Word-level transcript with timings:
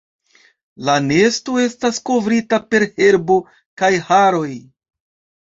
La 0.87 0.95
nesto 1.07 1.57
estas 1.63 1.99
kovrita 2.11 2.59
per 2.73 2.87
herbo 2.95 3.39
kaj 3.83 3.93
haroj. 4.11 4.51